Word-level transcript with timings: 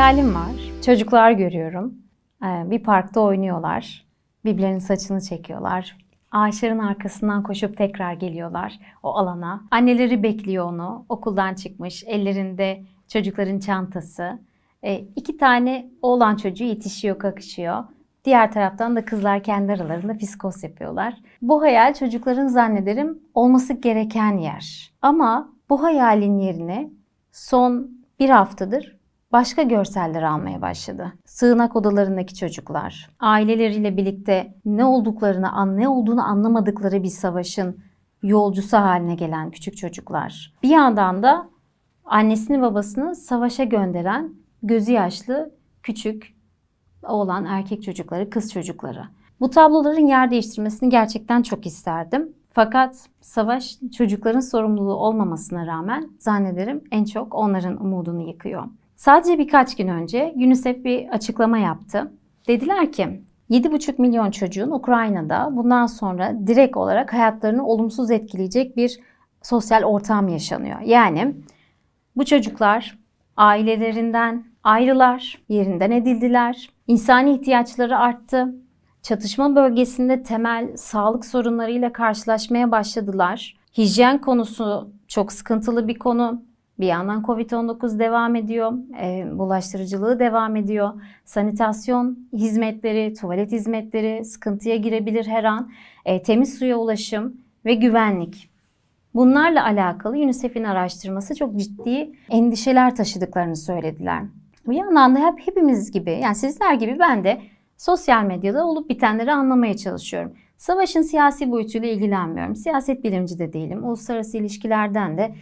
hayalim 0.00 0.34
var. 0.34 0.82
Çocuklar 0.86 1.30
görüyorum. 1.30 1.94
Ee, 2.44 2.70
Bir 2.70 2.82
parkta 2.82 3.20
oynuyorlar. 3.20 4.06
Birbirlerinin 4.44 4.78
saçını 4.78 5.20
çekiyorlar. 5.20 5.96
Ağaçların 6.30 6.78
arkasından 6.78 7.42
koşup 7.42 7.76
tekrar 7.76 8.12
geliyorlar 8.12 8.78
o 9.02 9.08
alana. 9.14 9.64
Anneleri 9.70 10.22
bekliyor 10.22 10.64
onu. 10.64 11.04
Okuldan 11.08 11.54
çıkmış. 11.54 12.04
Ellerinde 12.06 12.82
çocukların 13.08 13.58
çantası. 13.58 14.38
Ee, 14.84 14.94
iki 15.16 15.36
tane 15.36 15.90
oğlan 16.02 16.36
çocuğu 16.36 16.64
yetişiyor, 16.64 17.18
kakışıyor. 17.18 17.84
Diğer 18.24 18.52
taraftan 18.52 18.96
da 18.96 19.04
kızlar 19.04 19.42
kendi 19.42 19.72
aralarında 19.72 20.14
fiskos 20.14 20.64
yapıyorlar. 20.64 21.14
Bu 21.42 21.62
hayal 21.62 21.94
çocukların 21.94 22.48
zannederim 22.48 23.18
olması 23.34 23.72
gereken 23.72 24.36
yer. 24.36 24.92
Ama 25.02 25.48
bu 25.70 25.82
hayalin 25.82 26.38
yerine 26.38 26.90
son 27.32 27.90
bir 28.20 28.30
haftadır 28.30 28.99
başka 29.32 29.62
görseller 29.62 30.22
almaya 30.22 30.62
başladı. 30.62 31.12
Sığınak 31.24 31.76
odalarındaki 31.76 32.34
çocuklar, 32.34 33.10
aileleriyle 33.20 33.96
birlikte 33.96 34.54
ne 34.64 34.84
olduklarını, 34.84 35.76
ne 35.76 35.88
olduğunu 35.88 36.22
anlamadıkları 36.22 37.02
bir 37.02 37.08
savaşın 37.08 37.78
yolcusu 38.22 38.76
haline 38.76 39.14
gelen 39.14 39.50
küçük 39.50 39.76
çocuklar. 39.76 40.52
Bir 40.62 40.68
yandan 40.68 41.22
da 41.22 41.48
annesini 42.04 42.62
babasını 42.62 43.14
savaşa 43.14 43.64
gönderen 43.64 44.34
gözü 44.62 44.92
yaşlı 44.92 45.54
küçük 45.82 46.34
oğlan 47.02 47.44
erkek 47.44 47.82
çocukları, 47.82 48.30
kız 48.30 48.52
çocukları. 48.52 49.04
Bu 49.40 49.50
tabloların 49.50 50.06
yer 50.06 50.30
değiştirmesini 50.30 50.88
gerçekten 50.88 51.42
çok 51.42 51.66
isterdim. 51.66 52.32
Fakat 52.52 53.08
savaş 53.20 53.78
çocukların 53.98 54.40
sorumluluğu 54.40 54.94
olmamasına 54.94 55.66
rağmen 55.66 56.10
zannederim 56.18 56.84
en 56.90 57.04
çok 57.04 57.34
onların 57.34 57.82
umudunu 57.82 58.28
yıkıyor. 58.28 58.64
Sadece 59.00 59.38
birkaç 59.38 59.76
gün 59.76 59.88
önce 59.88 60.32
UNICEF 60.36 60.84
bir 60.84 61.08
açıklama 61.08 61.58
yaptı. 61.58 62.12
Dediler 62.48 62.92
ki 62.92 63.22
7,5 63.50 64.00
milyon 64.00 64.30
çocuğun 64.30 64.70
Ukrayna'da 64.70 65.48
bundan 65.52 65.86
sonra 65.86 66.46
direkt 66.46 66.76
olarak 66.76 67.12
hayatlarını 67.12 67.66
olumsuz 67.66 68.10
etkileyecek 68.10 68.76
bir 68.76 69.00
sosyal 69.42 69.82
ortam 69.82 70.28
yaşanıyor. 70.28 70.80
Yani 70.80 71.34
bu 72.16 72.24
çocuklar 72.24 72.98
ailelerinden 73.36 74.44
ayrılar, 74.64 75.42
yerinden 75.48 75.90
edildiler, 75.90 76.70
insani 76.86 77.32
ihtiyaçları 77.32 77.98
arttı, 77.98 78.54
çatışma 79.02 79.56
bölgesinde 79.56 80.22
temel 80.22 80.76
sağlık 80.76 81.24
sorunlarıyla 81.24 81.92
karşılaşmaya 81.92 82.70
başladılar. 82.70 83.56
Hijyen 83.78 84.20
konusu 84.20 84.92
çok 85.08 85.32
sıkıntılı 85.32 85.88
bir 85.88 85.98
konu. 85.98 86.49
Bir 86.80 86.86
yandan 86.86 87.22
Covid-19 87.22 87.98
devam 87.98 88.36
ediyor, 88.36 88.72
e, 89.02 89.38
bulaştırıcılığı 89.38 90.18
devam 90.18 90.56
ediyor. 90.56 90.90
Sanitasyon 91.24 92.18
hizmetleri, 92.32 93.14
tuvalet 93.14 93.52
hizmetleri 93.52 94.24
sıkıntıya 94.24 94.76
girebilir 94.76 95.26
her 95.26 95.44
an. 95.44 95.70
E, 96.04 96.22
temiz 96.22 96.58
suya 96.58 96.76
ulaşım 96.76 97.36
ve 97.64 97.74
güvenlik. 97.74 98.50
Bunlarla 99.14 99.64
alakalı 99.64 100.16
UNICEF'in 100.16 100.64
araştırması 100.64 101.34
çok 101.34 101.56
ciddi 101.56 102.12
endişeler 102.30 102.96
taşıdıklarını 102.96 103.56
söylediler. 103.56 104.22
Bir 104.66 104.76
yandan 104.76 105.16
da 105.16 105.18
hep 105.26 105.46
hepimiz 105.46 105.90
gibi, 105.90 106.10
yani 106.22 106.34
sizler 106.34 106.74
gibi 106.74 106.98
ben 106.98 107.24
de 107.24 107.40
sosyal 107.76 108.24
medyada 108.24 108.66
olup 108.66 108.90
bitenleri 108.90 109.32
anlamaya 109.32 109.76
çalışıyorum. 109.76 110.32
Savaşın 110.56 111.02
siyasi 111.02 111.50
boyutuyla 111.50 111.88
ilgilenmiyorum. 111.88 112.56
Siyaset 112.56 113.04
bilimci 113.04 113.38
de 113.38 113.52
değilim. 113.52 113.84
Uluslararası 113.84 114.38
ilişkilerden 114.38 115.18
de 115.18 115.34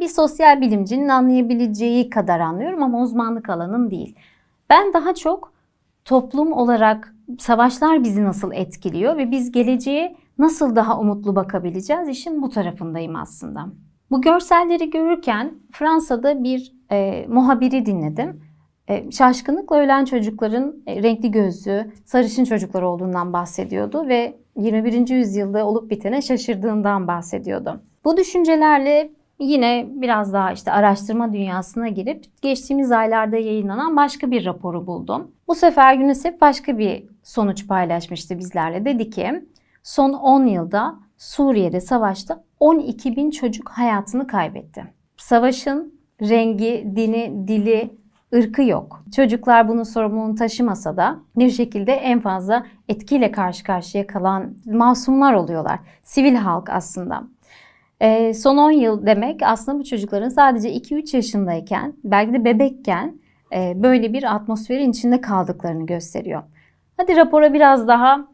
bir, 0.00 0.08
sosyal 0.08 0.60
bilimcinin 0.60 1.08
anlayabileceği 1.08 2.10
kadar 2.10 2.40
anlıyorum 2.40 2.82
ama 2.82 3.02
uzmanlık 3.02 3.50
alanım 3.50 3.90
değil. 3.90 4.16
Ben 4.70 4.92
daha 4.92 5.14
çok 5.14 5.52
toplum 6.04 6.52
olarak 6.52 7.14
savaşlar 7.38 8.04
bizi 8.04 8.24
nasıl 8.24 8.52
etkiliyor 8.52 9.16
ve 9.16 9.30
biz 9.30 9.52
geleceğe 9.52 10.16
nasıl 10.38 10.76
daha 10.76 11.00
umutlu 11.00 11.36
bakabileceğiz 11.36 12.08
işin 12.08 12.42
bu 12.42 12.48
tarafındayım 12.48 13.16
aslında. 13.16 13.66
Bu 14.10 14.20
görselleri 14.20 14.90
görürken 14.90 15.54
Fransa'da 15.72 16.44
bir 16.44 16.72
e, 16.90 17.26
muhabiri 17.28 17.86
dinledim. 17.86 18.40
E, 18.88 19.10
şaşkınlıkla 19.10 19.76
ölen 19.76 20.04
çocukların 20.04 20.76
e, 20.86 21.02
renkli 21.02 21.30
gözlü, 21.30 21.92
sarışın 22.04 22.44
çocuklar 22.44 22.82
olduğundan 22.82 23.32
bahsediyordu 23.32 24.08
ve 24.08 24.36
21. 24.56 25.08
yüzyılda 25.08 25.66
olup 25.66 25.90
bitene 25.90 26.22
şaşırdığından 26.22 27.08
bahsediyordu. 27.08 27.82
Bu 28.04 28.16
düşüncelerle 28.16 29.10
yine 29.40 29.86
biraz 29.90 30.32
daha 30.32 30.52
işte 30.52 30.72
araştırma 30.72 31.32
dünyasına 31.32 31.88
girip 31.88 32.42
geçtiğimiz 32.42 32.92
aylarda 32.92 33.36
yayınlanan 33.36 33.96
başka 33.96 34.30
bir 34.30 34.44
raporu 34.44 34.86
buldum. 34.86 35.30
Bu 35.48 35.54
sefer 35.54 35.98
UNICEF 35.98 36.40
başka 36.40 36.78
bir 36.78 37.04
sonuç 37.22 37.68
paylaşmıştı 37.68 38.38
bizlerle. 38.38 38.84
Dedi 38.84 39.10
ki 39.10 39.44
son 39.82 40.12
10 40.12 40.46
yılda 40.46 40.94
Suriye'de 41.18 41.80
savaşta 41.80 42.44
12 42.60 43.16
bin 43.16 43.30
çocuk 43.30 43.68
hayatını 43.68 44.26
kaybetti. 44.26 44.84
Savaşın 45.16 46.00
rengi, 46.22 46.92
dini, 46.96 47.48
dili, 47.48 47.90
ırkı 48.34 48.62
yok. 48.62 49.04
Çocuklar 49.16 49.68
bunun 49.68 49.82
sorumluluğunu 49.82 50.34
taşımasa 50.34 50.96
da 50.96 51.18
bir 51.36 51.50
şekilde 51.50 51.92
en 51.92 52.20
fazla 52.20 52.66
etkiyle 52.88 53.32
karşı 53.32 53.64
karşıya 53.64 54.06
kalan 54.06 54.54
masumlar 54.66 55.34
oluyorlar. 55.34 55.78
Sivil 56.02 56.34
halk 56.34 56.70
aslında. 56.70 57.22
Ee, 58.00 58.34
son 58.34 58.56
10 58.56 58.70
yıl 58.70 59.06
demek 59.06 59.40
aslında 59.42 59.78
bu 59.78 59.84
çocukların 59.84 60.28
sadece 60.28 60.74
2-3 60.74 61.16
yaşındayken, 61.16 61.94
belki 62.04 62.32
de 62.32 62.44
bebekken 62.44 63.20
e, 63.54 63.72
böyle 63.76 64.12
bir 64.12 64.34
atmosferin 64.34 64.90
içinde 64.90 65.20
kaldıklarını 65.20 65.86
gösteriyor. 65.86 66.42
Hadi 66.96 67.16
rapora 67.16 67.52
biraz 67.52 67.88
daha 67.88 68.28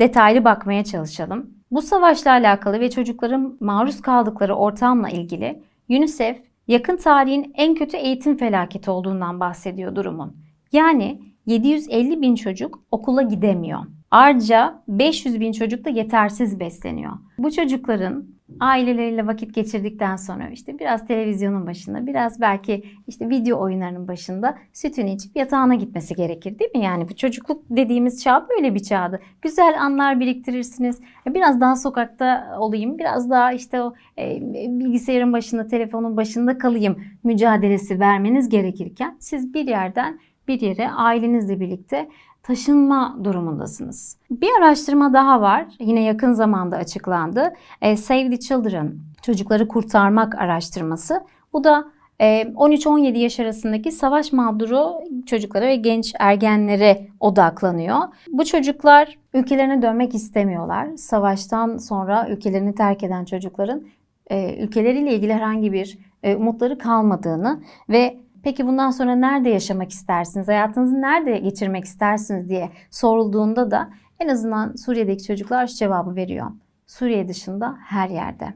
detaylı 0.00 0.44
bakmaya 0.44 0.84
çalışalım. 0.84 1.50
Bu 1.70 1.82
savaşla 1.82 2.30
alakalı 2.30 2.80
ve 2.80 2.90
çocukların 2.90 3.56
maruz 3.60 4.00
kaldıkları 4.00 4.54
ortamla 4.54 5.08
ilgili 5.08 5.62
UNICEF 5.88 6.38
yakın 6.68 6.96
tarihin 6.96 7.52
en 7.54 7.74
kötü 7.74 7.96
eğitim 7.96 8.36
felaketi 8.36 8.90
olduğundan 8.90 9.40
bahsediyor 9.40 9.96
durumun. 9.96 10.36
Yani 10.72 11.20
750 11.46 12.22
bin 12.22 12.34
çocuk 12.34 12.82
okula 12.90 13.22
gidemiyor. 13.22 13.80
Ayrıca 14.10 14.82
500 14.88 15.40
bin 15.40 15.52
çocuk 15.52 15.84
da 15.84 15.90
yetersiz 15.90 16.60
besleniyor. 16.60 17.12
Bu 17.38 17.50
çocukların 17.50 18.24
aileleriyle 18.60 19.26
vakit 19.26 19.54
geçirdikten 19.54 20.16
sonra 20.16 20.48
işte 20.48 20.78
biraz 20.78 21.06
televizyonun 21.06 21.66
başında, 21.66 22.06
biraz 22.06 22.40
belki 22.40 22.84
işte 23.06 23.28
video 23.28 23.60
oyunlarının 23.60 24.08
başında 24.08 24.58
sütünü 24.72 25.10
içip 25.10 25.36
yatağına 25.36 25.74
gitmesi 25.74 26.14
gerekir 26.14 26.58
değil 26.58 26.70
mi? 26.76 26.84
Yani 26.84 27.08
bu 27.08 27.16
çocukluk 27.16 27.64
dediğimiz 27.70 28.22
çağ 28.22 28.46
böyle 28.48 28.74
bir 28.74 28.82
çağdı. 28.82 29.20
Güzel 29.42 29.82
anlar 29.82 30.20
biriktirirsiniz. 30.20 31.00
Biraz 31.26 31.60
daha 31.60 31.76
sokakta 31.76 32.56
olayım, 32.58 32.98
biraz 32.98 33.30
daha 33.30 33.52
işte 33.52 33.82
o 33.82 33.94
e, 34.18 34.38
bilgisayarın 34.80 35.32
başında, 35.32 35.66
telefonun 35.66 36.16
başında 36.16 36.58
kalayım 36.58 36.96
mücadelesi 37.24 38.00
vermeniz 38.00 38.48
gerekirken 38.48 39.16
siz 39.18 39.54
bir 39.54 39.66
yerden 39.66 40.20
bir 40.48 40.60
yere 40.60 40.90
ailenizle 40.90 41.60
birlikte 41.60 42.08
taşınma 42.42 43.18
durumundasınız. 43.24 44.16
Bir 44.30 44.50
araştırma 44.58 45.12
daha 45.12 45.40
var. 45.40 45.66
Yine 45.78 46.02
yakın 46.02 46.32
zamanda 46.32 46.76
açıklandı. 46.76 47.52
E, 47.82 47.96
Save 47.96 48.30
the 48.30 48.38
Children, 48.38 48.94
çocukları 49.22 49.68
kurtarmak 49.68 50.38
araştırması. 50.38 51.20
Bu 51.52 51.64
da 51.64 51.84
e, 52.20 52.42
13-17 52.42 53.18
yaş 53.18 53.40
arasındaki 53.40 53.92
savaş 53.92 54.32
mağduru 54.32 54.92
çocuklara 55.26 55.66
ve 55.66 55.76
genç 55.76 56.14
ergenlere 56.18 57.06
odaklanıyor. 57.20 57.98
Bu 58.32 58.44
çocuklar 58.44 59.18
ülkelerine 59.34 59.82
dönmek 59.82 60.14
istemiyorlar. 60.14 60.88
Savaştan 60.96 61.76
sonra 61.76 62.28
ülkelerini 62.28 62.74
terk 62.74 63.02
eden 63.02 63.24
çocukların 63.24 63.82
e, 64.30 64.64
ülkeleriyle 64.64 65.14
ilgili 65.14 65.34
herhangi 65.34 65.72
bir 65.72 65.98
e, 66.22 66.36
umutları 66.36 66.78
kalmadığını 66.78 67.60
ve 67.88 68.16
Peki 68.42 68.66
bundan 68.66 68.90
sonra 68.90 69.16
nerede 69.16 69.48
yaşamak 69.48 69.90
istersiniz? 69.90 70.48
Hayatınızı 70.48 71.00
nerede 71.02 71.38
geçirmek 71.38 71.84
istersiniz 71.84 72.48
diye 72.48 72.70
sorulduğunda 72.90 73.70
da 73.70 73.90
en 74.20 74.28
azından 74.28 74.74
Suriye'deki 74.74 75.24
çocuklar 75.24 75.66
şu 75.66 75.76
cevabı 75.76 76.16
veriyor. 76.16 76.46
Suriye 76.86 77.28
dışında 77.28 77.76
her 77.86 78.08
yerde. 78.08 78.54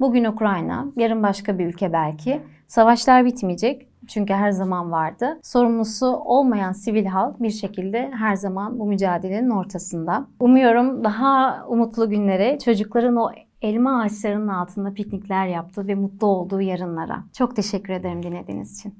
Bugün 0.00 0.24
Ukrayna, 0.24 0.86
yarın 0.96 1.22
başka 1.22 1.58
bir 1.58 1.66
ülke 1.66 1.92
belki. 1.92 2.42
Savaşlar 2.68 3.24
bitmeyecek 3.24 3.88
çünkü 4.06 4.34
her 4.34 4.50
zaman 4.50 4.92
vardı. 4.92 5.38
Sorumlusu 5.42 6.06
olmayan 6.06 6.72
sivil 6.72 7.06
halk 7.06 7.42
bir 7.42 7.50
şekilde 7.50 8.10
her 8.10 8.36
zaman 8.36 8.78
bu 8.78 8.86
mücadelenin 8.86 9.50
ortasında. 9.50 10.26
Umuyorum 10.40 11.04
daha 11.04 11.64
umutlu 11.68 12.10
günlere, 12.10 12.58
çocukların 12.58 13.16
o 13.16 13.30
elma 13.68 14.02
ağaçlarının 14.02 14.48
altında 14.48 14.92
piknikler 14.94 15.46
yaptığı 15.46 15.86
ve 15.86 15.94
mutlu 15.94 16.26
olduğu 16.26 16.60
yarınlara. 16.60 17.24
Çok 17.32 17.56
teşekkür 17.56 17.92
ederim 17.92 18.22
dinlediğiniz 18.22 18.78
için. 18.78 18.94